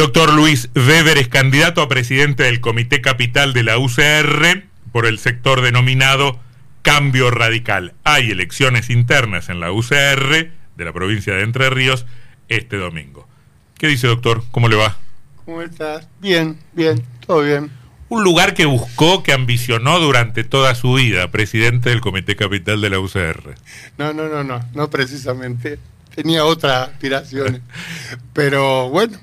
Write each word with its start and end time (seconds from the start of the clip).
doctor 0.00 0.32
Luis 0.32 0.70
Weber 0.74 1.18
es 1.18 1.28
candidato 1.28 1.82
a 1.82 1.88
presidente 1.88 2.44
del 2.44 2.62
Comité 2.62 3.02
Capital 3.02 3.52
de 3.52 3.62
la 3.62 3.76
UCR 3.76 4.64
por 4.92 5.04
el 5.04 5.18
sector 5.18 5.60
denominado 5.60 6.40
Cambio 6.80 7.30
Radical. 7.30 7.92
Hay 8.02 8.30
elecciones 8.30 8.88
internas 8.88 9.50
en 9.50 9.60
la 9.60 9.72
UCR 9.72 10.52
de 10.78 10.84
la 10.86 10.94
provincia 10.94 11.34
de 11.34 11.42
Entre 11.42 11.68
Ríos 11.68 12.06
este 12.48 12.78
domingo. 12.78 13.28
¿Qué 13.76 13.88
dice, 13.88 14.06
doctor? 14.06 14.42
¿Cómo 14.52 14.70
le 14.70 14.76
va? 14.76 14.96
¿Cómo 15.44 15.60
estás? 15.60 16.08
Bien, 16.18 16.58
bien, 16.72 17.04
todo 17.26 17.42
bien. 17.42 17.70
Un 18.08 18.24
lugar 18.24 18.54
que 18.54 18.64
buscó, 18.64 19.22
que 19.22 19.34
ambicionó 19.34 19.98
durante 19.98 20.44
toda 20.44 20.74
su 20.76 20.94
vida, 20.94 21.30
presidente 21.30 21.90
del 21.90 22.00
Comité 22.00 22.36
Capital 22.36 22.80
de 22.80 22.88
la 22.88 23.00
UCR. 23.00 23.54
No, 23.98 24.14
no, 24.14 24.30
no, 24.30 24.44
no, 24.44 24.60
no 24.72 24.88
precisamente. 24.88 25.78
Tenía 26.14 26.46
otras 26.46 26.88
aspiraciones. 26.88 27.60
Pero 28.32 28.88
bueno, 28.88 29.18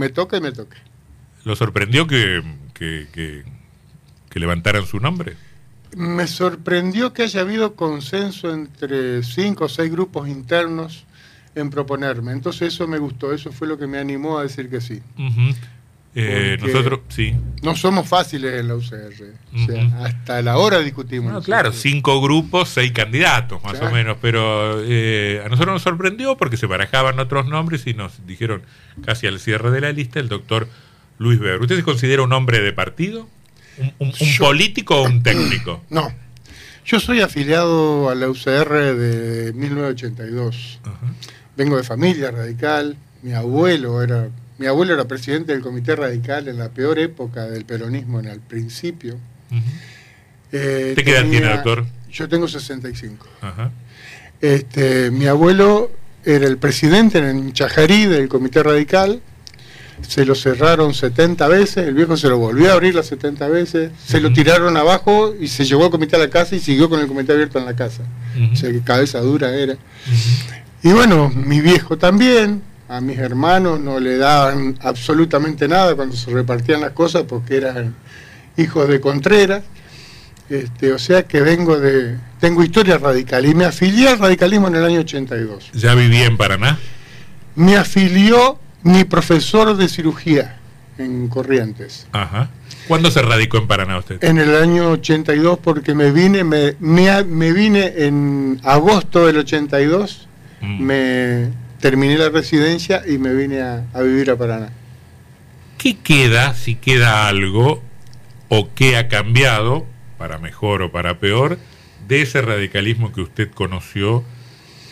me 0.00 0.08
toca 0.08 0.38
y 0.38 0.40
me 0.40 0.50
toca. 0.50 0.78
¿Lo 1.44 1.54
sorprendió 1.54 2.06
que, 2.06 2.42
que, 2.74 3.44
que, 4.28 4.40
levantaran 4.40 4.86
su 4.86 4.98
nombre? 4.98 5.36
Me 5.94 6.26
sorprendió 6.26 7.12
que 7.12 7.24
haya 7.24 7.42
habido 7.42 7.74
consenso 7.74 8.52
entre 8.52 9.22
cinco 9.22 9.66
o 9.66 9.68
seis 9.68 9.92
grupos 9.92 10.28
internos 10.28 11.04
en 11.54 11.68
proponerme. 11.68 12.32
Entonces 12.32 12.74
eso 12.74 12.88
me 12.88 12.98
gustó, 12.98 13.32
eso 13.32 13.52
fue 13.52 13.68
lo 13.68 13.78
que 13.78 13.86
me 13.86 13.98
animó 13.98 14.38
a 14.38 14.42
decir 14.42 14.70
que 14.70 14.80
sí. 14.80 15.02
Eh, 16.12 16.58
nosotros, 16.60 17.00
sí. 17.08 17.34
No 17.62 17.76
somos 17.76 18.08
fáciles 18.08 18.58
en 18.58 18.68
la 18.68 18.74
UCR. 18.74 19.12
o 19.54 19.66
sea, 19.66 20.04
hasta 20.04 20.42
la 20.42 20.58
hora 20.58 20.80
discutimos. 20.80 21.44
claro, 21.44 21.72
cinco 21.72 22.20
grupos, 22.20 22.68
seis 22.68 22.90
candidatos, 22.92 23.62
más 23.62 23.80
o 23.80 23.90
menos. 23.90 24.18
Pero 24.20 24.82
eh, 24.82 25.40
a 25.44 25.48
nosotros 25.48 25.74
nos 25.74 25.82
sorprendió 25.82 26.36
porque 26.36 26.56
se 26.56 26.66
barajaban 26.66 27.18
otros 27.20 27.46
nombres 27.46 27.86
y 27.86 27.94
nos 27.94 28.26
dijeron 28.26 28.62
casi 29.04 29.28
al 29.28 29.38
cierre 29.38 29.70
de 29.70 29.80
la 29.80 29.92
lista 29.92 30.18
el 30.18 30.28
doctor 30.28 30.68
Luis 31.18 31.38
Weber. 31.40 31.60
¿Usted 31.60 31.76
se 31.76 31.84
considera 31.84 32.22
un 32.22 32.32
hombre 32.32 32.60
de 32.60 32.72
partido? 32.72 33.28
¿Un, 33.98 34.12
político 34.38 35.02
o 35.02 35.04
un 35.04 35.22
técnico? 35.22 35.84
No. 35.90 36.12
Yo 36.84 36.98
soy 36.98 37.20
afiliado 37.20 38.08
a 38.08 38.16
la 38.16 38.28
UCR 38.28 38.96
de 38.96 39.52
1982. 39.52 40.80
Vengo 41.56 41.76
de 41.76 41.84
familia 41.84 42.32
radical. 42.32 42.96
Mi 43.22 43.32
abuelo 43.32 44.02
era 44.02 44.28
mi 44.60 44.66
abuelo 44.66 44.92
era 44.92 45.06
presidente 45.08 45.52
del 45.52 45.62
Comité 45.62 45.96
Radical 45.96 46.46
en 46.46 46.58
la 46.58 46.68
peor 46.68 46.98
época 46.98 47.46
del 47.46 47.64
peronismo, 47.64 48.20
en 48.20 48.26
el 48.26 48.40
principio. 48.40 49.16
Eh, 50.52 50.92
qué 51.02 51.10
edad 51.12 51.24
tiene, 51.30 51.48
doctor? 51.48 51.86
Yo 52.12 52.28
tengo 52.28 52.46
65. 52.46 53.26
Este, 54.42 55.10
mi 55.10 55.26
abuelo 55.26 55.90
era 56.26 56.46
el 56.46 56.58
presidente 56.58 57.18
en 57.18 57.54
Chajarí 57.54 58.04
del 58.04 58.28
Comité 58.28 58.62
Radical. 58.62 59.22
Se 60.06 60.26
lo 60.26 60.34
cerraron 60.34 60.92
70 60.92 61.48
veces, 61.48 61.88
el 61.88 61.94
viejo 61.94 62.18
se 62.18 62.28
lo 62.28 62.36
volvió 62.36 62.68
a 62.70 62.74
abrir 62.74 62.94
las 62.94 63.06
70 63.06 63.48
veces, 63.48 63.92
se 64.04 64.20
lo 64.20 64.30
tiraron 64.30 64.76
abajo 64.76 65.34
y 65.40 65.48
se 65.48 65.64
llevó 65.64 65.86
al 65.86 65.90
comité 65.90 66.16
a 66.16 66.18
la 66.18 66.28
casa 66.28 66.54
y 66.54 66.60
siguió 66.60 66.90
con 66.90 67.00
el 67.00 67.06
comité 67.06 67.32
abierto 67.32 67.58
en 67.58 67.64
la 67.64 67.76
casa. 67.76 68.02
O 68.52 68.56
sea 68.56 68.70
que 68.70 68.82
cabeza 68.82 69.20
dura 69.20 69.54
era. 69.54 69.78
Y 70.82 70.92
bueno, 70.92 71.30
mi 71.30 71.62
viejo 71.62 71.96
también, 71.96 72.62
a 72.90 73.00
mis 73.00 73.18
hermanos 73.18 73.78
no 73.78 74.00
le 74.00 74.16
daban 74.16 74.76
absolutamente 74.82 75.68
nada 75.68 75.94
cuando 75.94 76.16
se 76.16 76.28
repartían 76.32 76.80
las 76.80 76.90
cosas 76.90 77.22
porque 77.22 77.58
eran 77.58 77.94
hijos 78.56 78.88
de 78.88 79.00
Contreras. 79.00 79.62
Este, 80.48 80.92
o 80.92 80.98
sea 80.98 81.22
que 81.22 81.40
vengo 81.40 81.78
de. 81.78 82.16
Tengo 82.40 82.64
historia 82.64 82.98
radical 82.98 83.46
y 83.46 83.54
me 83.54 83.64
afilié 83.64 84.08
al 84.08 84.18
radicalismo 84.18 84.66
en 84.66 84.74
el 84.74 84.84
año 84.84 85.00
82. 85.00 85.70
¿Ya 85.72 85.94
viví 85.94 86.16
en 86.16 86.36
Paraná? 86.36 86.80
Me 87.54 87.76
afilió 87.76 88.58
mi 88.82 89.04
profesor 89.04 89.76
de 89.76 89.88
cirugía 89.88 90.56
en 90.98 91.28
Corrientes. 91.28 92.08
Ajá. 92.10 92.50
¿Cuándo 92.88 93.12
se 93.12 93.22
radicó 93.22 93.58
en 93.58 93.68
Paraná 93.68 93.98
usted? 93.98 94.24
En 94.24 94.38
el 94.38 94.56
año 94.56 94.90
82 94.90 95.60
porque 95.62 95.94
me 95.94 96.10
vine, 96.10 96.42
me, 96.42 96.74
me, 96.80 97.52
vine 97.52 97.92
en 97.98 98.60
agosto 98.64 99.28
del 99.28 99.36
82, 99.36 100.26
mm. 100.60 100.82
me 100.82 101.69
terminé 101.80 102.18
la 102.18 102.28
residencia 102.28 103.02
y 103.06 103.18
me 103.18 103.34
vine 103.34 103.62
a, 103.62 104.02
vivir 104.02 104.30
a 104.30 104.36
Paraná. 104.36 104.70
¿Qué 105.78 105.96
queda, 105.98 106.54
si 106.54 106.76
queda 106.76 107.26
algo, 107.28 107.82
o 108.48 108.68
qué 108.74 108.96
ha 108.96 109.08
cambiado, 109.08 109.86
para 110.18 110.38
mejor 110.38 110.82
o 110.82 110.92
para 110.92 111.18
peor, 111.18 111.58
de 112.06 112.22
ese 112.22 112.42
radicalismo 112.42 113.12
que 113.12 113.22
usted 113.22 113.50
conoció 113.50 114.24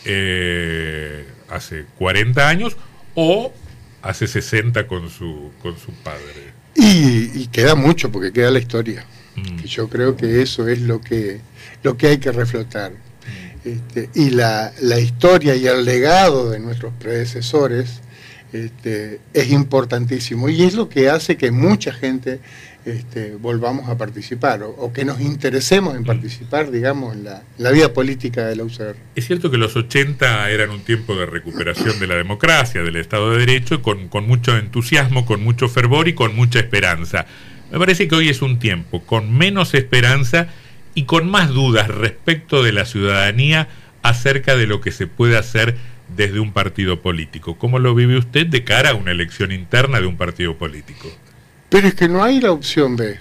eh, 0.05 1.27
hace 1.49 1.85
40 1.97 2.49
años 2.49 2.77
o 3.13 3.53
hace 4.01 4.27
60 4.27 4.87
con 4.87 5.09
su, 5.09 5.51
con 5.61 5.77
su 5.77 5.91
padre? 5.91 6.59
Y, 6.75 7.47
queda 7.47 7.75
mucho, 7.75 8.11
porque 8.11 8.31
queda 8.31 8.51
la 8.51 8.59
historia. 8.59 9.05
Mm. 9.35 9.63
yo 9.63 9.89
creo 9.89 10.17
que 10.17 10.41
eso 10.41 10.67
es 10.67 10.81
lo 10.81 11.01
que, 11.01 11.39
lo 11.83 11.97
que 11.97 12.07
hay 12.07 12.17
que 12.17 12.31
reflotar 12.31 12.93
este, 13.65 14.09
y 14.15 14.29
la, 14.29 14.71
historia 14.99 15.55
y 15.55 15.67
el 15.67 15.83
legado 15.83 16.49
de 16.49 16.59
nuestros 16.59 16.93
predecesores 16.93 18.01
este, 18.53 19.19
es 19.33 19.51
importantísimo 19.51 20.49
y 20.49 20.63
es 20.63 20.75
lo 20.75 20.89
que 20.89 21.09
hace 21.09 21.35
que 21.37 21.51
mucha 21.51 21.91
gente 21.91 22.39
este, 22.85 23.35
volvamos 23.35 23.89
a 23.89 23.97
participar 23.97 24.63
o, 24.63 24.91
que 24.93 25.03
nos 25.03 25.19
interesemos 25.19 25.95
en 25.95 26.05
participar, 26.05 26.71
digamos, 26.71 27.15
en 27.15 27.25
la, 27.25 27.71
vida 27.71 27.93
política 27.93 28.45
de 28.45 28.55
la 28.55 28.63
UCR. 28.63 28.95
Es 29.15 29.27
cierto 29.27 29.51
que 29.51 29.57
los 29.57 29.75
80 29.75 30.49
eran 30.49 30.69
un 30.69 30.79
tiempo 30.81 31.15
de 31.15 31.25
recuperación 31.25 31.99
de 31.99 32.07
la 32.07 32.15
democracia, 32.15 32.81
del 32.81 32.95
Estado 32.95 33.31
de 33.31 33.39
Derecho, 33.39 33.81
con, 33.81 34.07
con 34.07 34.25
mucho 34.25 34.57
entusiasmo, 34.57 35.25
con 35.25 35.43
mucho 35.43 35.67
fervor 35.67 36.07
y 36.07 36.13
con 36.13 36.35
mucha 36.35 36.59
esperanza. 36.59 37.25
Me 37.71 37.77
parece 37.77 38.07
que 38.07 38.15
hoy 38.15 38.29
es 38.29 38.41
un 38.41 38.57
tiempo 38.57 39.01
con 39.05 39.37
menos 39.37 39.73
esperanza 39.73 40.47
y 40.99 41.05
con 41.05 41.29
más 41.31 41.47
dudas 41.47 41.87
respecto 41.87 42.61
de 42.61 42.73
la 42.73 42.83
ciudadanía 42.83 43.69
acerca 44.03 44.57
de 44.57 44.67
lo 44.67 44.81
que 44.81 44.91
se 44.91 45.07
puede 45.07 45.37
hacer 45.37 45.77
desde 46.13 46.41
un 46.41 46.51
partido 46.51 47.01
político. 47.01 47.57
¿Cómo 47.57 47.79
lo 47.79 47.95
vive 47.95 48.17
usted 48.17 48.47
de 48.47 48.65
cara 48.65 48.89
a 48.89 48.95
una 48.95 49.11
elección 49.11 49.53
interna 49.53 50.01
de 50.01 50.07
un 50.07 50.17
partido 50.17 50.57
político? 50.57 51.09
Pero 51.69 51.87
es 51.87 51.95
que 51.95 52.09
no 52.09 52.21
hay 52.21 52.41
la 52.41 52.51
opción 52.51 52.97
B. 52.97 53.17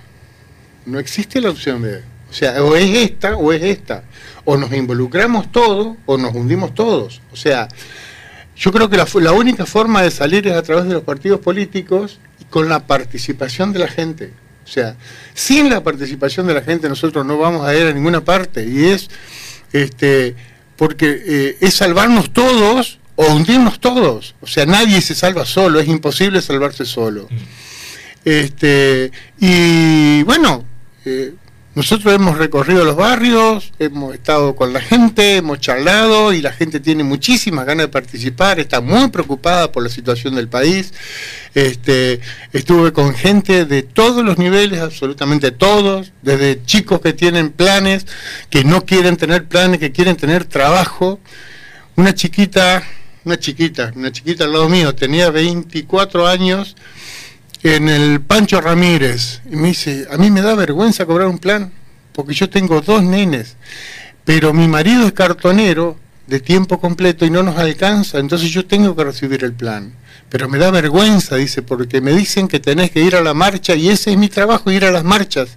No 0.86 0.98
existe 0.98 1.40
la 1.40 1.50
opción 1.50 1.80
B. 1.80 2.02
O 2.28 2.32
sea, 2.32 2.60
o 2.64 2.74
es 2.74 2.96
esta 2.96 3.36
o 3.36 3.52
es 3.52 3.62
esta. 3.62 4.02
O 4.44 4.56
nos 4.56 4.72
involucramos 4.72 5.52
todos 5.52 5.96
o 6.04 6.18
nos 6.18 6.34
hundimos 6.34 6.74
todos. 6.74 7.22
O 7.30 7.36
sea, 7.36 7.68
yo 8.56 8.72
creo 8.72 8.90
que 8.90 8.96
la, 8.96 9.06
la 9.20 9.30
única 9.30 9.66
forma 9.66 10.02
de 10.02 10.10
salir 10.10 10.48
es 10.48 10.54
a 10.54 10.62
través 10.62 10.86
de 10.86 10.94
los 10.94 11.04
partidos 11.04 11.38
políticos 11.38 12.18
y 12.40 12.44
con 12.46 12.68
la 12.68 12.88
participación 12.88 13.72
de 13.72 13.78
la 13.78 13.86
gente. 13.86 14.32
O 14.68 14.70
sea, 14.70 14.96
sin 15.34 15.70
la 15.70 15.82
participación 15.82 16.46
de 16.46 16.54
la 16.54 16.62
gente 16.62 16.88
nosotros 16.88 17.24
no 17.24 17.38
vamos 17.38 17.66
a 17.66 17.74
ir 17.74 17.86
a 17.86 17.92
ninguna 17.92 18.22
parte 18.22 18.66
y 18.68 18.86
es 18.86 19.08
este 19.72 20.34
porque 20.76 21.22
eh, 21.26 21.56
es 21.60 21.74
salvarnos 21.74 22.32
todos 22.32 22.98
o 23.16 23.26
hundirnos 23.32 23.80
todos. 23.80 24.34
O 24.40 24.46
sea, 24.46 24.66
nadie 24.66 25.00
se 25.00 25.14
salva 25.14 25.46
solo, 25.46 25.80
es 25.80 25.88
imposible 25.88 26.42
salvarse 26.42 26.84
solo. 26.84 27.26
Mm. 27.30 27.36
Este, 28.24 29.10
y 29.40 30.22
bueno, 30.24 30.64
eh, 31.04 31.32
nosotros 31.78 32.12
hemos 32.12 32.36
recorrido 32.36 32.84
los 32.84 32.96
barrios, 32.96 33.72
hemos 33.78 34.12
estado 34.12 34.56
con 34.56 34.72
la 34.72 34.80
gente, 34.80 35.36
hemos 35.36 35.60
charlado 35.60 36.32
y 36.32 36.42
la 36.42 36.50
gente 36.50 36.80
tiene 36.80 37.04
muchísimas 37.04 37.66
ganas 37.66 37.86
de 37.86 37.88
participar, 37.88 38.58
está 38.58 38.80
muy 38.80 39.10
preocupada 39.10 39.70
por 39.70 39.84
la 39.84 39.88
situación 39.88 40.34
del 40.34 40.48
país. 40.48 40.92
Este, 41.54 42.18
estuve 42.52 42.92
con 42.92 43.14
gente 43.14 43.64
de 43.64 43.84
todos 43.84 44.24
los 44.24 44.38
niveles, 44.38 44.80
absolutamente 44.80 45.52
todos, 45.52 46.10
desde 46.20 46.60
chicos 46.64 47.00
que 47.00 47.12
tienen 47.12 47.50
planes, 47.50 48.08
que 48.50 48.64
no 48.64 48.84
quieren 48.84 49.16
tener 49.16 49.44
planes, 49.44 49.78
que 49.78 49.92
quieren 49.92 50.16
tener 50.16 50.46
trabajo. 50.46 51.20
Una 51.94 52.12
chiquita, 52.12 52.82
una 53.24 53.38
chiquita, 53.38 53.92
una 53.94 54.10
chiquita 54.10 54.42
al 54.42 54.52
lado 54.52 54.68
mío, 54.68 54.96
tenía 54.96 55.30
24 55.30 56.26
años 56.26 56.74
en 57.62 57.88
el 57.88 58.20
Pancho 58.20 58.60
Ramírez 58.60 59.40
y 59.50 59.56
me 59.56 59.68
dice, 59.68 60.06
a 60.10 60.16
mí 60.16 60.30
me 60.30 60.42
da 60.42 60.54
vergüenza 60.54 61.06
cobrar 61.06 61.28
un 61.28 61.38
plan 61.38 61.72
porque 62.12 62.34
yo 62.34 62.50
tengo 62.50 62.80
dos 62.80 63.02
nenes, 63.02 63.56
pero 64.24 64.52
mi 64.52 64.68
marido 64.68 65.06
es 65.06 65.12
cartonero 65.12 65.96
de 66.26 66.40
tiempo 66.40 66.78
completo 66.80 67.24
y 67.24 67.30
no 67.30 67.42
nos 67.42 67.56
alcanza, 67.56 68.18
entonces 68.18 68.50
yo 68.50 68.66
tengo 68.66 68.94
que 68.94 69.04
recibir 69.04 69.44
el 69.44 69.52
plan. 69.52 69.94
Pero 70.28 70.46
me 70.46 70.58
da 70.58 70.70
vergüenza, 70.70 71.36
dice, 71.36 71.62
porque 71.62 72.02
me 72.02 72.12
dicen 72.12 72.48
que 72.48 72.60
tenés 72.60 72.90
que 72.90 73.00
ir 73.00 73.16
a 73.16 73.22
la 73.22 73.32
marcha 73.32 73.74
y 73.74 73.88
ese 73.88 74.10
es 74.10 74.18
mi 74.18 74.28
trabajo, 74.28 74.70
ir 74.70 74.84
a 74.84 74.90
las 74.90 75.02
marchas. 75.02 75.56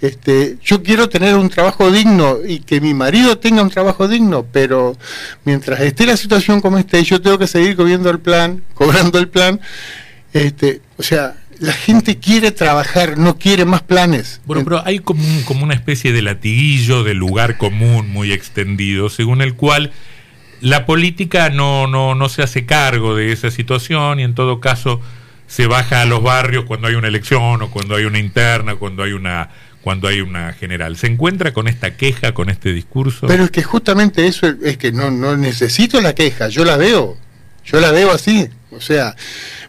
Este, 0.00 0.56
yo 0.62 0.82
quiero 0.82 1.10
tener 1.10 1.34
un 1.34 1.50
trabajo 1.50 1.90
digno 1.90 2.38
y 2.46 2.60
que 2.60 2.80
mi 2.80 2.94
marido 2.94 3.36
tenga 3.36 3.62
un 3.62 3.68
trabajo 3.68 4.08
digno, 4.08 4.46
pero 4.50 4.96
mientras 5.44 5.80
esté 5.80 6.06
la 6.06 6.16
situación 6.16 6.62
como 6.62 6.78
esté, 6.78 7.02
yo 7.04 7.20
tengo 7.20 7.38
que 7.38 7.46
seguir 7.46 7.76
cobrando 7.76 8.08
el 8.08 8.20
plan, 8.20 8.62
cobrando 8.74 9.18
el 9.18 9.28
plan. 9.28 9.60
Este, 10.32 10.80
o 10.98 11.02
sea, 11.02 11.36
la 11.58 11.72
gente 11.72 12.18
quiere 12.18 12.50
trabajar, 12.50 13.18
no 13.18 13.38
quiere 13.38 13.64
más 13.64 13.82
planes. 13.82 14.40
Bueno, 14.44 14.64
pero 14.64 14.86
hay 14.86 14.98
como, 14.98 15.22
como 15.44 15.64
una 15.64 15.74
especie 15.74 16.12
de 16.12 16.22
latiguillo, 16.22 17.02
de 17.04 17.14
lugar 17.14 17.56
común 17.56 18.08
muy 18.08 18.32
extendido, 18.32 19.08
según 19.08 19.42
el 19.42 19.54
cual 19.54 19.92
la 20.60 20.86
política 20.86 21.50
no, 21.50 21.86
no, 21.86 22.14
no 22.14 22.28
se 22.28 22.42
hace 22.42 22.66
cargo 22.66 23.14
de 23.14 23.32
esa 23.32 23.50
situación 23.50 24.20
y 24.20 24.22
en 24.22 24.34
todo 24.34 24.60
caso 24.60 25.00
se 25.46 25.66
baja 25.66 26.02
a 26.02 26.06
los 26.06 26.22
barrios 26.22 26.64
cuando 26.64 26.88
hay 26.88 26.94
una 26.94 27.08
elección 27.08 27.62
o 27.62 27.70
cuando 27.70 27.94
hay 27.94 28.04
una 28.04 28.18
interna, 28.18 28.76
cuando 28.76 29.02
hay 29.02 29.12
una 29.12 29.50
cuando 29.82 30.08
hay 30.08 30.20
una 30.20 30.52
general. 30.52 30.96
¿Se 30.96 31.06
encuentra 31.06 31.52
con 31.52 31.68
esta 31.68 31.96
queja, 31.96 32.34
con 32.34 32.50
este 32.50 32.72
discurso? 32.72 33.28
Pero 33.28 33.44
es 33.44 33.52
que 33.52 33.62
justamente 33.62 34.26
eso 34.26 34.52
es 34.64 34.78
que 34.78 34.90
no, 34.90 35.12
no 35.12 35.36
necesito 35.36 36.00
la 36.00 36.12
queja, 36.12 36.48
yo 36.48 36.64
la 36.64 36.76
veo, 36.76 37.16
yo 37.64 37.78
la 37.78 37.92
veo 37.92 38.10
así. 38.10 38.48
O 38.72 38.80
sea, 38.80 39.14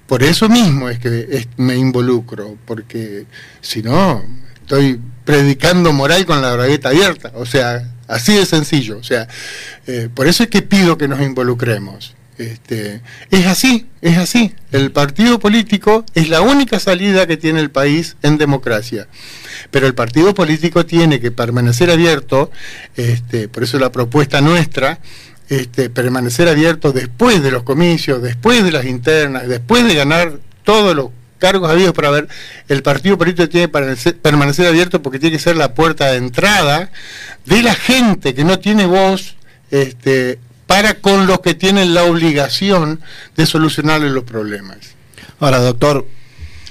por 0.07 0.23
eso 0.23 0.49
mismo 0.49 0.89
es 0.89 0.99
que 0.99 1.47
me 1.57 1.75
involucro, 1.75 2.57
porque 2.65 3.25
si 3.61 3.83
no, 3.83 4.23
estoy 4.61 4.99
predicando 5.25 5.93
moral 5.93 6.25
con 6.25 6.41
la 6.41 6.53
bragueta 6.53 6.89
abierta. 6.89 7.31
O 7.35 7.45
sea, 7.45 7.85
así 8.07 8.33
de 8.33 8.45
sencillo. 8.45 8.97
O 8.97 9.03
sea, 9.03 9.27
eh, 9.85 10.09
por 10.13 10.27
eso 10.27 10.43
es 10.43 10.49
que 10.49 10.61
pido 10.61 10.97
que 10.97 11.07
nos 11.07 11.21
involucremos. 11.21 12.15
Este, 12.37 13.01
es 13.31 13.45
así, 13.47 13.87
es 14.01 14.17
así. 14.17 14.53
El 14.71 14.91
partido 14.91 15.39
político 15.39 16.05
es 16.13 16.29
la 16.29 16.41
única 16.41 16.79
salida 16.79 17.25
que 17.25 17.35
tiene 17.35 17.59
el 17.59 17.71
país 17.71 18.15
en 18.21 18.37
democracia. 18.37 19.07
Pero 19.71 19.87
el 19.87 19.95
partido 19.95 20.33
político 20.33 20.85
tiene 20.85 21.19
que 21.19 21.31
permanecer 21.31 21.89
abierto, 21.89 22.51
este, 22.95 23.47
por 23.47 23.63
eso 23.63 23.79
la 23.79 23.91
propuesta 23.91 24.39
nuestra, 24.39 24.99
este, 25.49 25.89
permanecer 25.89 26.47
abierto 26.47 26.91
después 26.91 27.41
de 27.41 27.51
los 27.51 27.63
comicios, 27.63 28.21
después 28.21 28.63
de 28.63 28.71
las 28.71 28.85
internas, 28.85 29.47
después 29.47 29.85
de 29.85 29.95
ganar 29.95 30.39
todos 30.63 30.95
los 30.95 31.09
cargos 31.37 31.69
habidos 31.69 31.93
para 31.93 32.09
ver, 32.09 32.27
el 32.67 32.83
partido 32.83 33.17
político 33.17 33.47
tiene 33.47 33.67
que 33.67 34.13
permanecer 34.13 34.67
abierto 34.67 35.01
porque 35.01 35.19
tiene 35.19 35.37
que 35.37 35.43
ser 35.43 35.55
la 35.55 35.73
puerta 35.73 36.11
de 36.11 36.17
entrada 36.17 36.91
de 37.45 37.63
la 37.63 37.75
gente 37.75 38.33
que 38.33 38.43
no 38.43 38.59
tiene 38.59 38.85
voz 38.85 39.35
este, 39.71 40.39
para 40.65 40.95
con 40.95 41.27
los 41.27 41.39
que 41.39 41.53
tienen 41.53 41.93
la 41.93 42.03
obligación 42.03 42.99
de 43.35 43.45
solucionarle 43.45 44.09
los 44.09 44.23
problemas. 44.23 44.77
Ahora, 45.39 45.59
doctor, 45.59 46.07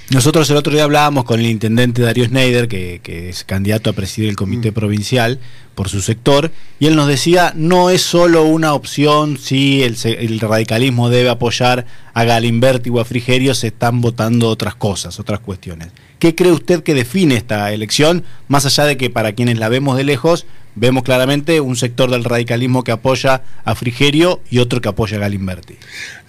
nosotros 0.09 0.49
el 0.49 0.57
otro 0.57 0.71
día 0.71 0.83
hablábamos 0.83 1.25
con 1.25 1.39
el 1.39 1.47
intendente 1.47 2.01
Darío 2.01 2.25
Schneider, 2.25 2.67
que, 2.67 3.01
es 3.29 3.43
candidato 3.43 3.89
a 3.89 3.93
presidir 3.93 4.29
el 4.29 4.35
comité 4.35 4.71
mm. 4.71 4.73
provincial 4.73 5.39
por 5.77 5.89
su 5.89 6.01
sector, 6.01 6.49
y 6.79 6.87
él 6.87 6.95
nos 6.95 7.07
decía, 7.07 7.53
no 7.55 7.91
es 7.91 8.01
solo 8.01 8.45
una 8.45 8.73
opción 8.73 9.37
si 9.37 9.83
el, 9.83 9.95
el, 10.03 10.39
radicalismo 10.39 11.11
debe 11.11 11.29
apoyar 11.29 11.85
a 12.15 12.23
Galimberti 12.23 12.89
o 12.89 12.99
a 12.99 13.05
Frigerio, 13.05 13.53
se 13.53 13.67
están 13.67 14.01
votando 14.01 14.49
otras 14.49 14.73
cosas, 14.73 15.19
otras 15.19 15.39
cuestiones. 15.39 15.89
¿Qué 16.17 16.33
cree 16.33 16.51
usted 16.51 16.81
que 16.81 16.95
define 16.95 17.35
esta 17.35 17.71
elección, 17.71 18.23
más 18.47 18.65
allá 18.65 18.85
de 18.85 18.97
que 18.97 19.11
para 19.11 19.33
quienes 19.33 19.59
la 19.59 19.69
vemos 19.69 19.97
de 19.97 20.03
lejos, 20.03 20.47
vemos 20.73 21.03
claramente 21.03 21.61
un 21.61 21.75
sector 21.75 22.09
del 22.09 22.23
radicalismo 22.23 22.83
que 22.83 22.91
apoya 22.91 23.43
a 23.63 23.75
Frigerio 23.75 24.41
y 24.49 24.57
otro 24.57 24.81
que 24.81 24.89
apoya 24.89 25.17
a 25.17 25.19
Galimberti. 25.19 25.77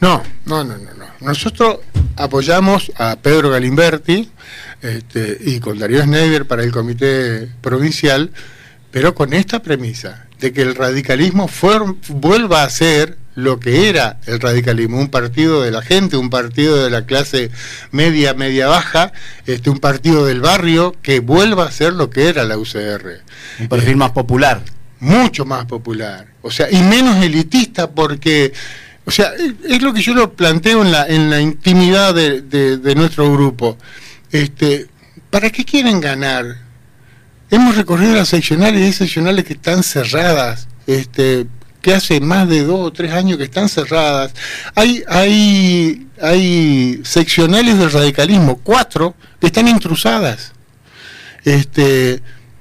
No, 0.00 0.22
no, 0.44 0.62
no, 0.62 0.76
no. 0.76 0.92
no. 0.92 1.06
Nosotros 1.22 1.78
apoyamos 2.16 2.92
a 2.96 3.16
Pedro 3.16 3.48
Galimberti 3.48 4.28
este, 4.82 5.38
y 5.40 5.58
con 5.58 5.78
Darío 5.78 6.02
Schneider 6.02 6.46
para 6.46 6.62
el 6.62 6.70
comité 6.70 7.48
provincial, 7.62 8.30
pero 8.90 9.14
con 9.14 9.34
esta 9.34 9.62
premisa 9.62 10.26
de 10.40 10.52
que 10.52 10.62
el 10.62 10.74
radicalismo 10.74 11.50
vuelva 12.08 12.62
a 12.62 12.70
ser 12.70 13.18
lo 13.34 13.60
que 13.60 13.88
era 13.88 14.18
el 14.26 14.40
radicalismo, 14.40 14.98
un 14.98 15.10
partido 15.10 15.62
de 15.62 15.70
la 15.70 15.80
gente, 15.80 16.16
un 16.16 16.28
partido 16.28 16.82
de 16.82 16.90
la 16.90 17.06
clase 17.06 17.52
media, 17.92 18.34
media 18.34 18.66
baja, 18.66 19.12
este, 19.46 19.70
un 19.70 19.78
partido 19.78 20.26
del 20.26 20.40
barrio 20.40 20.96
que 21.02 21.20
vuelva 21.20 21.64
a 21.64 21.70
ser 21.70 21.92
lo 21.92 22.10
que 22.10 22.28
era 22.28 22.42
la 22.44 22.58
UCR. 22.58 23.22
Un 23.60 23.68
perfil 23.68 23.96
más 23.96 24.10
popular. 24.10 24.60
Mucho 24.98 25.44
más 25.44 25.66
popular. 25.66 26.26
O 26.42 26.50
sea, 26.50 26.68
y 26.68 26.82
menos 26.82 27.22
elitista 27.22 27.90
porque, 27.90 28.52
o 29.04 29.12
sea, 29.12 29.30
es 29.68 29.82
lo 29.82 29.94
que 29.94 30.02
yo 30.02 30.14
lo 30.14 30.32
planteo 30.32 30.82
en 30.82 30.90
la, 30.90 31.06
en 31.06 31.30
la 31.30 31.40
intimidad 31.40 32.14
de, 32.14 32.40
de 32.42 32.94
nuestro 32.96 33.32
grupo. 33.32 33.78
Este, 34.32 34.88
¿Para 35.30 35.50
qué 35.50 35.64
quieren 35.64 36.00
ganar? 36.00 36.67
Hemos 37.50 37.76
recorrido 37.76 38.14
las 38.14 38.28
seccionales 38.28 38.80
y 38.80 38.84
hay 38.84 38.92
seccionales 38.92 39.44
que 39.44 39.54
están 39.54 39.82
cerradas. 39.82 40.68
Este, 40.86 41.46
que 41.80 41.94
hace 41.94 42.20
más 42.20 42.48
de 42.48 42.62
dos 42.62 42.80
o 42.80 42.92
tres 42.92 43.12
años 43.12 43.38
que 43.38 43.44
están 43.44 43.68
cerradas. 43.68 44.32
Hay, 44.74 45.04
hay, 45.08 46.06
hay 46.20 47.00
seccionales 47.04 47.78
del 47.78 47.92
radicalismo, 47.92 48.60
cuatro, 48.62 49.14
que 49.40 49.46
están 49.46 49.68
intrusadas. 49.68 50.52
Este, 51.44 52.20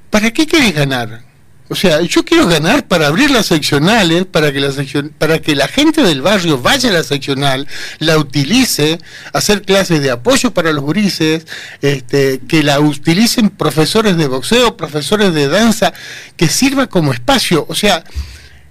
¿Para 0.10 0.32
qué 0.32 0.46
quieres 0.46 0.74
ganar? 0.74 1.24
O 1.70 1.76
sea, 1.76 2.02
yo 2.02 2.24
quiero 2.24 2.48
ganar 2.48 2.88
para 2.88 3.08
abrir 3.08 3.30
las 3.30 3.48
seccionales, 3.48 4.26
para 4.26 4.54
que 4.54 4.60
la, 4.60 4.72
sección, 4.72 5.12
para 5.18 5.40
que 5.40 5.56
la 5.56 5.68
gente 5.68 6.02
del 6.02 6.22
barrio 6.22 6.60
vaya 6.60 6.90
a 6.90 6.94
la 6.94 7.04
seccional, 7.04 7.68
la 8.00 8.18
utilice, 8.18 9.00
hacer 9.34 9.64
clases 9.64 10.02
de 10.02 10.12
apoyo 10.12 10.52
para 10.52 10.72
los 10.72 10.84
gurises, 10.84 11.46
este, 11.82 12.40
que 12.48 12.64
la 12.64 12.80
utilicen 12.80 13.50
profesores 13.50 14.16
de 14.16 14.28
boxeo, 14.28 14.78
profesores 14.78 15.34
de 15.34 15.50
danza, 15.50 15.94
que 16.38 16.48
sirva 16.48 16.88
como 16.88 17.12
espacio. 17.12 17.66
O 17.68 17.76
sea, 17.76 18.04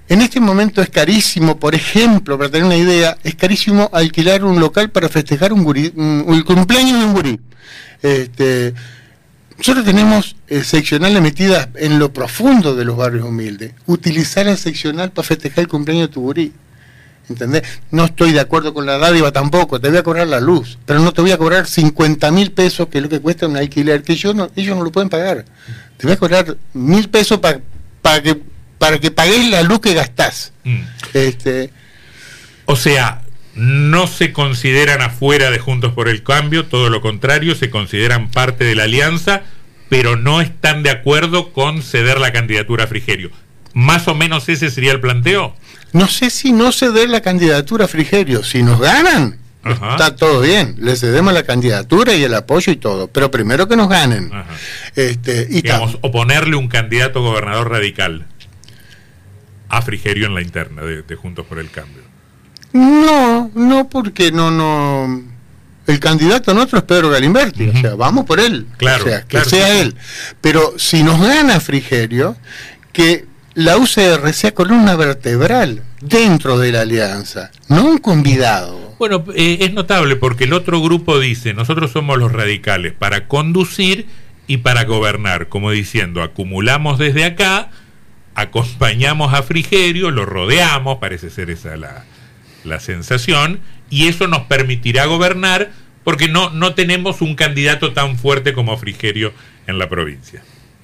en 0.09 0.23
este 0.23 0.41
momento 0.41 0.81
es 0.81 0.89
carísimo, 0.89 1.59
por 1.59 1.75
ejemplo, 1.75 2.39
para 2.39 2.51
tener 2.51 2.65
una 2.65 2.77
idea, 2.77 3.19
es 3.25 3.35
carísimo 3.35 3.91
alquilar 3.93 4.45
un 4.45 4.59
local 4.59 4.91
para 4.91 5.09
festejar 5.09 5.53
un 5.53 5.67
el 5.67 6.45
cumpleaños 6.45 7.01
de 7.01 7.05
un 7.05 7.13
gurí. 7.13 7.41
Este, 8.03 8.73
nosotros 9.59 9.85
tenemos 9.85 10.37
eh, 10.49 10.63
seccionales 10.63 11.23
metidas 11.23 11.69
en 11.77 11.99
lo 11.99 12.13
profundo 12.13 12.75
de 12.75 12.85
los 12.85 12.97
barrios 12.97 13.25
humildes. 13.25 13.73
Utilizar 13.87 14.47
el 14.47 14.59
seccional 14.59 15.11
para 15.11 15.27
festejar 15.27 15.61
el 15.61 15.69
cumpleaños 15.69 16.09
de 16.09 16.15
tu 16.15 16.21
gurí. 16.21 16.53
¿Entendés? 17.29 17.63
No 17.91 18.05
estoy 18.05 18.33
de 18.33 18.41
acuerdo 18.41 18.73
con 18.73 18.87
la 18.87 18.99
dádiva 18.99 19.33
tampoco, 19.33 19.81
te 19.81 19.89
voy 19.89 19.99
a 19.99 20.05
cobrar 20.05 20.29
la 20.29 20.39
luz, 20.39 20.79
pero 20.87 21.01
no 21.01 21.13
te 21.13 21.23
voy 21.23 21.33
a 21.33 21.39
cobrar 21.39 21.67
50 21.67 22.31
mil 22.31 22.53
pesos, 22.53 22.87
que 22.87 22.99
es 22.99 23.03
lo 23.03 23.09
que 23.09 23.19
cuesta 23.21 23.49
un 23.49 23.57
alquiler, 23.57 24.03
que 24.03 24.15
yo 24.15 24.33
no, 24.33 24.49
ellos 24.55 24.77
no 24.77 24.85
lo 24.85 24.93
pueden 24.93 25.09
pagar. 25.09 25.45
Te 25.97 26.07
voy 26.07 26.13
a 26.13 26.19
cobrar 26.19 26.57
mil 26.73 27.09
pesos 27.09 27.41
para 27.41 28.23
que 28.23 28.41
para 28.79 28.99
que 28.99 29.11
paguéis 29.11 29.51
la 29.51 29.63
luz 29.63 29.81
que 29.81 29.95
gastás. 29.95 30.53
Mm. 30.65 30.81
Este, 31.15 31.73
o 32.67 32.77
sea, 32.77 33.23
no 33.57 34.07
se 34.07 34.33
consideran 34.33 35.01
afuera 35.03 35.51
de 35.51 35.59
Juntos 35.59 35.93
por 35.93 36.09
el 36.09 36.23
Cambio, 36.23 36.67
todo 36.67 36.91
lo 36.91 37.01
contrario, 37.01 37.55
se 37.55 37.71
consideran 37.71 38.31
parte 38.31 38.65
de 38.65 38.75
la 38.75 38.85
alianza, 38.85 39.43
pero 39.89 40.17
no 40.17 40.41
están 40.41 40.83
de 40.83 40.91
acuerdo 40.91 41.53
con 41.53 41.83
ceder 41.83 42.21
la 42.21 42.33
candidatura 42.33 42.85
a 42.85 42.87
Frigerio. 42.87 43.31
¿Más 43.73 44.09
o 44.09 44.15
menos 44.15 44.49
ese 44.49 44.71
sería 44.71 44.93
el 44.93 45.01
planteo? 45.01 45.55
No 45.93 46.07
sé 46.09 46.31
si 46.31 46.53
no 46.53 46.73
ceder 46.73 47.09
la 47.09 47.21
candidatura 47.21 47.87
a 47.87 47.89
Frigerio. 47.89 48.43
Si 48.43 48.63
nos 48.63 48.81
ganan, 48.81 49.39
está 49.65 50.17
todo 50.17 50.41
bien. 50.41 50.77
Le 50.79 50.97
cedemos 50.97 51.33
la 51.33 51.43
candidatura 51.43 52.15
y 52.15 52.25
el 52.25 52.35
apoyo 52.35 52.73
y 52.73 52.77
todo. 52.77 53.09
Pero 53.09 53.31
primero 53.31 53.69
que 53.69 53.77
nos 53.77 53.89
ganen. 53.89 54.31
Este, 54.95 55.47
y 55.51 55.63
Digamos, 55.63 55.99
oponerle 56.03 56.57
un 56.57 56.69
candidato 56.69 57.23
gobernador 57.23 57.71
radical 57.71 58.27
a 59.69 59.83
Frigerio 59.83 60.27
en 60.27 60.35
la 60.35 60.43
interna 60.43 60.83
de, 60.83 61.17
Juntos 61.17 61.47
por 61.47 61.59
el 61.59 61.71
Cambio. 61.71 62.03
No, 62.77 63.51
no, 63.55 63.89
porque 63.89 64.31
no, 64.31 64.51
no. 64.51 65.23
El 65.87 66.01
candidato 66.01 66.53
nuestro 66.53 66.79
es 66.79 66.85
Pedro 66.85 67.11
Galimberti, 67.11 67.69
o 67.69 67.81
sea, 67.81 67.95
vamos 67.95 68.25
por 68.27 68.41
él. 68.41 68.67
Claro, 68.77 69.05
o 69.05 69.09
sea, 69.09 69.23
que 69.23 69.41
sea 69.45 69.81
él. 69.81 69.95
Pero 70.41 70.75
si 70.79 71.05
nos 71.05 71.21
gana 71.21 71.61
Frigerio, 71.61 72.37
que 72.93 73.25
la 73.55 73.79
UCR 73.79 74.33
sea 74.33 74.53
columna 74.53 74.97
vertebral 74.97 75.83
dentro 76.01 76.59
de 76.59 76.73
la 76.73 76.81
alianza, 76.81 77.53
no 77.69 77.85
un 77.85 77.99
convidado. 77.99 78.95
Bueno, 78.99 79.25
eh, 79.35 79.59
es 79.61 79.73
notable 79.73 80.17
porque 80.17 80.45
el 80.45 80.55
otro 80.55 80.83
grupo 80.83 81.21
dice, 81.21 81.55
nosotros 81.55 81.93
somos 81.93 82.19
los 82.19 82.33
radicales 82.33 82.93
para 82.93 83.29
conducir 83.29 84.07
y 84.49 84.59
para 84.59 84.85
gobernar, 84.85 85.49
como 85.49 85.71
diciendo, 85.71 86.23
acumulamos 86.23 86.99
desde 86.99 87.25
acá, 87.25 87.71
acompañamos 88.35 89.33
a 89.35 89.43
Frigerio, 89.43 90.11
lo 90.11 90.27
rodeamos, 90.27 90.99
parece 90.99 91.31
ser 91.31 91.51
esa 91.51 91.77
la, 91.77 92.05
la 92.67 92.81
sensación, 92.81 93.61
y 93.91 94.09
eso 94.09 94.27
nos 94.27 94.43
permitirá 94.43 95.07
gobernar 95.07 95.71
porque 96.05 96.29
no, 96.29 96.51
no 96.51 96.75
tenemos 96.75 97.21
un 97.21 97.35
candidato 97.35 97.93
tan 97.93 98.17
fuerte 98.17 98.53
como 98.53 98.77
Frigerio 98.77 99.33
en 99.67 99.79
la 99.79 99.89
provincia. 99.89 100.43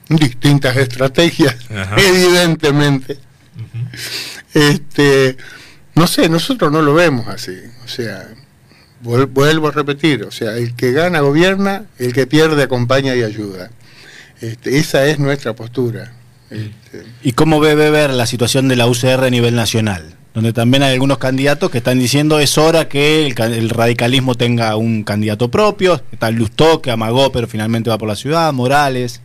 Distintas 0.09 0.77
estrategias, 0.77 1.57
evidentemente. 1.97 3.19
Este, 4.53 5.37
no 5.95 6.07
sé, 6.07 6.29
nosotros 6.29 6.73
no 6.73 6.83
lo 6.83 6.95
vemos 6.95 7.29
así. 7.29 7.55
O 7.85 7.89
sea, 7.89 8.29
vuelvo 9.01 9.69
a 9.69 9.71
repetir, 9.71 10.25
o 10.25 10.31
sea, 10.31 10.57
el 10.57 10.75
que 10.75 10.93
gana 10.93 11.21
gobierna, 11.21 11.85
el 11.99 12.13
que 12.13 12.27
pierde 12.27 12.65
acompaña 12.65 13.15
y 13.15 13.23
ayuda. 13.23 13.71
Este, 14.41 14.79
esa 14.79 15.07
es 15.07 15.19
nuestra 15.19 15.55
postura. 15.55 16.13
Este, 16.51 17.05
¿Y 17.23 17.33
cómo 17.33 17.61
ve 17.61 17.75
ver 17.75 18.11
la 18.11 18.27
situación 18.27 18.69
de 18.69 18.77
la 18.77 18.87
UCR 18.87 19.25
a 19.25 19.31
nivel 19.31 19.55
nacional? 19.55 20.17
Donde 20.35 20.55
también 20.55 20.83
hay 20.83 20.95
algunos 20.95 21.19
candidatos 21.19 21.71
que 21.71 21.79
están 21.79 21.99
diciendo 21.99 22.41
es 22.41 22.57
hora 22.57 22.89
que 22.89 23.27
el, 23.27 23.69
radicalismo 23.69 24.35
tenga 24.35 24.77
un 24.77 25.05
candidato 25.05 25.51
propio. 25.51 26.03
Está 26.11 26.31
Lustó, 26.31 26.81
que 26.81 26.91
amagó, 26.91 27.31
pero 27.33 27.47
finalmente 27.47 27.91
va 27.91 27.99
por 27.99 28.09
la 28.09 28.17
ciudad, 28.17 28.51
Morales. 28.53 29.21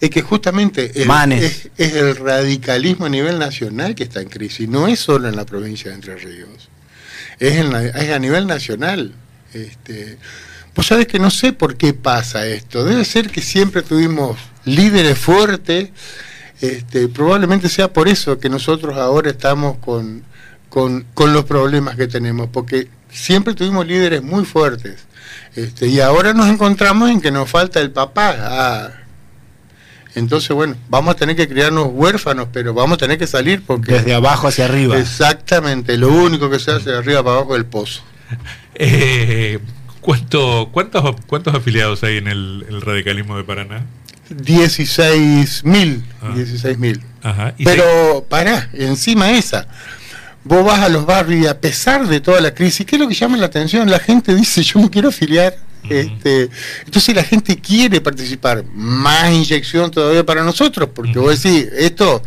Es 0.00 0.10
que 0.10 0.22
justamente 0.22 0.92
es, 0.94 1.70
el 1.78 2.16
radicalismo 2.16 3.06
a 3.06 3.08
nivel 3.08 3.38
nacional 3.38 3.94
que 3.94 4.02
está 4.02 4.20
en 4.20 4.28
crisis, 4.28 4.68
no 4.68 4.86
es 4.86 4.98
solo 4.98 5.28
en 5.28 5.36
la 5.36 5.46
provincia 5.46 5.90
de 5.90 5.96
Entre 5.96 6.16
Ríos, 6.16 6.68
es, 7.38 8.10
a 8.10 8.18
nivel 8.18 8.46
nacional. 8.46 9.14
Este, 9.54 10.18
Pues 10.74 10.88
sabes 10.88 11.06
que 11.06 11.18
no 11.18 11.30
sé 11.30 11.52
por 11.52 11.76
qué 11.76 11.94
pasa 11.94 12.46
esto. 12.46 12.84
Debe 12.84 13.04
ser 13.04 13.30
que 13.30 13.40
siempre 13.40 13.82
tuvimos 13.82 14.36
líderes 14.64 15.18
fuertes. 15.18 15.90
Este, 16.60 17.08
probablemente 17.08 17.68
sea 17.68 17.92
por 17.92 18.08
eso 18.08 18.38
que 18.38 18.48
nosotros 18.48 18.96
ahora 18.96 19.30
estamos 19.30 19.78
con, 19.78 20.24
con, 20.68 21.06
con 21.14 21.32
los 21.32 21.44
problemas 21.44 21.96
que 21.96 22.08
tenemos, 22.08 22.48
porque 22.52 22.88
siempre 23.10 23.54
tuvimos 23.54 23.86
líderes 23.86 24.22
muy 24.22 24.44
fuertes. 24.44 25.06
Este, 25.54 25.88
y 25.88 26.00
ahora 26.00 26.34
nos 26.34 26.48
encontramos 26.48 27.10
en 27.10 27.20
que 27.20 27.30
nos 27.30 27.48
falta 27.48 27.80
el 27.80 27.90
papá. 27.90 28.36
Ah, 28.38 28.90
entonces, 30.14 30.50
bueno, 30.50 30.76
vamos 30.88 31.14
a 31.14 31.16
tener 31.16 31.36
que 31.36 31.48
criarnos 31.48 31.88
huérfanos, 31.92 32.48
pero 32.52 32.74
vamos 32.74 32.94
a 32.94 32.98
tener 32.98 33.18
que 33.18 33.26
salir 33.26 33.62
porque... 33.64 33.92
Desde 33.92 34.14
abajo 34.14 34.48
hacia 34.48 34.64
arriba. 34.64 34.98
Exactamente, 34.98 35.96
lo 35.96 36.08
único 36.08 36.50
que 36.50 36.58
se 36.58 36.72
hace 36.72 36.90
de 36.90 36.98
arriba 36.98 37.22
para 37.22 37.36
abajo 37.36 37.54
es 37.54 37.58
el 37.58 37.66
pozo. 37.66 38.02
Eh, 38.80 39.58
¿cuánto, 40.00 40.68
cuántos, 40.70 41.16
¿Cuántos 41.26 41.52
afiliados 41.52 42.04
hay 42.04 42.18
en 42.18 42.28
el, 42.28 42.64
el 42.68 42.80
radicalismo 42.80 43.36
de 43.36 43.42
Paraná? 43.42 43.86
16 44.30 45.64
mil, 45.64 46.04
ah. 46.22 46.32
16 46.34 46.78
mil. 46.78 47.02
Pero 47.64 48.26
pará, 48.28 48.68
encima 48.72 49.30
esa, 49.32 49.66
vos 50.44 50.64
vas 50.64 50.80
a 50.80 50.88
los 50.88 51.04
barrios 51.06 51.44
y 51.44 51.46
a 51.46 51.60
pesar 51.60 52.06
de 52.06 52.20
toda 52.20 52.40
la 52.40 52.54
crisis, 52.54 52.86
¿qué 52.86 52.96
es 52.96 53.00
lo 53.00 53.08
que 53.08 53.14
llama 53.14 53.36
la 53.36 53.46
atención? 53.46 53.90
La 53.90 53.98
gente 53.98 54.34
dice, 54.34 54.62
yo 54.62 54.80
me 54.80 54.90
quiero 54.90 55.08
afiliar. 55.08 55.56
este, 55.88 56.50
entonces 56.84 57.14
la 57.14 57.22
gente 57.22 57.56
quiere 57.56 58.00
participar. 58.00 58.64
Más 58.74 59.32
inyección 59.32 59.90
todavía 59.90 60.24
para 60.24 60.42
nosotros, 60.42 60.88
porque 60.94 61.18
vos 61.18 61.42
decís, 61.42 61.68
esto 61.76 62.22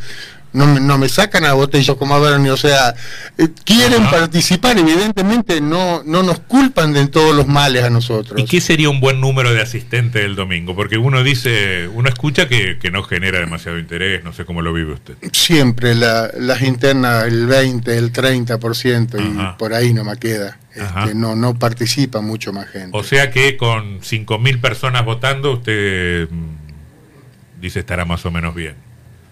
no, 0.53 0.79
no 0.79 0.98
me 0.98 1.08
sacan 1.10 1.46
a 1.46 1.53
botellas 1.53 1.96
como 1.98 2.15
a 2.15 2.20
Bernie, 2.20 2.51
o 2.51 2.58
sea, 2.58 2.93
eh, 3.38 3.48
quieren 3.63 4.03
participar, 4.10 4.77
evidentemente 4.77 5.62
no, 5.62 6.03
no 6.03 6.24
nos 6.24 6.39
culpan 6.39 6.93
de 6.93 7.08
todos 7.08 7.36
los 7.36 7.48
males 7.48 7.84
a 7.84 7.89
nosotros. 7.89 8.39
¿Y 8.39 8.46
qué 8.46 8.60
sería 8.60 8.89
un 8.89 9.00
buen 9.00 9.22
número 9.22 9.53
de 9.53 9.62
asistentes 9.62 10.22
del 10.22 10.36
domingo? 10.36 10.75
Porque 10.75 10.98
uno 10.98 11.24
dice, 11.24 11.88
uno 11.88 12.10
escucha 12.10 12.48
que, 12.48 12.77
no 12.91 13.03
genera 13.03 13.39
demasiado 13.39 13.79
interés, 13.79 14.22
no 14.24 14.34
sé 14.34 14.43
cómo 14.43 14.62
lo 14.62 14.74
vive 14.74 14.93
usted. 14.93 15.15
Siempre 15.31 15.96
las 15.96 16.62
internas, 16.62 17.25
el 17.25 17.48
20, 17.48 17.98
el 17.98 18.12
30%, 18.12 19.20
y 19.20 19.58
por 19.58 19.74
ahí 19.74 19.93
no 19.93 20.03
me 20.03 20.17
queda. 20.17 20.58
Este, 20.75 21.15
no, 21.15 21.36
no 21.36 21.58
participa 21.58 22.22
mucho 22.22 22.53
más 22.53 22.67
gente. 22.67 22.98
O 22.98 23.03
sea 23.03 23.31
que 23.31 23.58
con 23.58 24.01
5.000 24.01 24.62
personas 24.62 25.05
votando, 25.05 25.53
usted 25.53 26.29
mm, 26.29 27.62
dice 27.62 27.79
estará 27.79 28.05
más 28.05 28.25
o 28.25 28.31
menos 28.31 28.55
bien. 28.55 28.90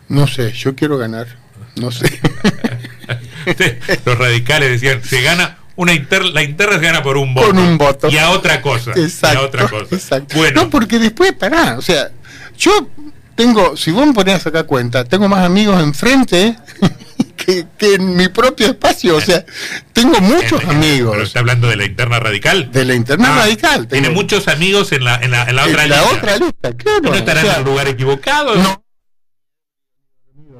No 0.09 0.27
sé, 0.27 0.51
yo 0.51 0.75
quiero 0.75 0.97
ganar. 0.97 1.27
No 1.75 1.91
sé. 1.91 2.19
Los 4.05 4.17
radicales 4.17 4.69
decían, 4.71 5.03
se 5.03 5.21
gana 5.21 5.59
una 5.79 5.93
inter 5.93 6.25
la 6.25 6.43
interna 6.43 6.77
se 6.77 6.85
gana 6.85 7.01
por 7.01 7.15
un 7.15 7.33
voto. 7.33 7.47
Con 7.47 7.57
un 7.57 7.77
voto. 7.77 8.09
Y 8.09 8.17
a 8.17 8.31
otra 8.31 8.61
cosa. 8.61 8.91
Exacto. 8.97 9.39
a 9.39 9.41
otra 9.43 9.67
cosa. 9.69 9.95
Exacto. 9.95 10.35
Bueno. 10.35 10.63
No, 10.63 10.69
porque 10.69 10.99
después, 10.99 11.31
pará, 11.31 11.77
o 11.77 11.81
sea, 11.81 12.11
yo 12.57 12.89
tengo, 13.33 13.77
si 13.77 13.91
vos 13.91 14.05
me 14.05 14.11
ponés 14.11 14.45
acá 14.45 14.63
cuenta, 14.63 15.05
tengo 15.05 15.29
más 15.29 15.45
amigos 15.45 15.81
enfrente 15.81 16.57
que, 17.37 17.65
que, 17.77 17.93
en 17.93 18.13
mi 18.17 18.27
propio 18.27 18.67
espacio. 18.67 19.15
O 19.15 19.21
sea, 19.21 19.45
tengo 19.93 20.19
muchos 20.19 20.61
amigos. 20.65 21.11
¿Pero 21.13 21.23
está 21.23 21.39
hablando 21.39 21.69
de 21.69 21.77
la 21.77 21.85
interna 21.85 22.19
radical? 22.19 22.69
De 22.73 22.83
la 22.83 22.95
interna 22.95 23.35
ah, 23.35 23.39
radical. 23.45 23.87
Tiene 23.87 24.09
muchos 24.09 24.49
amigos 24.49 24.91
en 24.91 25.05
la, 25.05 25.15
en 25.15 25.31
la, 25.31 25.43
en 25.43 25.55
la 25.55 25.63
otra 25.63 25.83
en 25.83 25.89
lista. 25.91 26.03
la 26.03 26.11
otra 26.11 26.37
lista, 26.39 26.73
claro. 26.73 27.01
¿No 27.03 27.15
estará 27.15 27.39
en 27.39 27.55
el 27.55 27.63
lugar 27.63 27.87
equivocado? 27.87 28.55
No. 28.55 28.83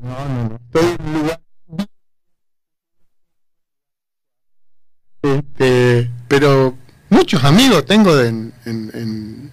No, 0.02 0.26
no, 0.28 0.50
no. 0.50 0.60
Estoy 0.66 0.96
en 1.00 1.14
lugar. 1.14 1.40
Este, 5.22 6.10
pero 6.28 6.78
muchos 7.10 7.44
amigos 7.44 7.86
tengo 7.86 8.20
en, 8.20 8.54
en, 8.66 9.52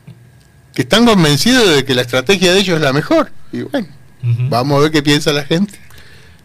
que 0.74 0.82
están 0.82 1.04
convencidos 1.04 1.74
de 1.74 1.84
que 1.84 1.94
la 1.94 2.02
estrategia 2.02 2.52
de 2.52 2.60
ellos 2.60 2.76
es 2.76 2.82
la 2.82 2.92
mejor. 2.92 3.32
Y 3.52 3.62
bueno, 3.62 3.88
vamos 4.22 4.78
a 4.78 4.82
ver 4.82 4.92
qué 4.92 5.02
piensa 5.02 5.32
la 5.32 5.44
gente. 5.44 5.78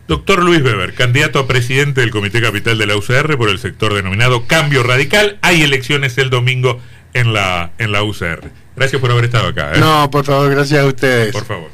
Doctor 0.08 0.44
Luis 0.44 0.62
Weber, 0.62 0.94
candidato 0.94 1.40
a 1.40 1.48
presidente 1.48 2.02
del 2.02 2.12
Comité 2.12 2.42
Capital 2.42 2.78
de 2.78 2.88
la 2.88 2.98
UCR 2.98 3.38
por 3.38 3.50
el 3.50 3.60
sector 3.60 3.94
denominado 3.94 4.48
Cambio 4.48 4.84
Radical. 4.84 5.38
Hay 5.42 5.62
elecciones 5.62 6.18
el 6.18 6.30
domingo 6.30 6.80
en 7.14 7.34
la, 7.34 7.72
en 7.78 7.92
la 7.92 8.04
UCR. 8.04 8.52
Gracias 8.76 9.00
por 9.00 9.12
haber 9.12 9.26
estado 9.26 9.50
acá. 9.50 9.74
¿eh? 9.76 9.80
No, 9.80 10.10
por 10.10 10.26
favor, 10.26 10.50
gracias 10.50 10.82
a 10.82 10.86
ustedes. 10.86 11.32
Por 11.32 11.46
favor. 11.46 11.70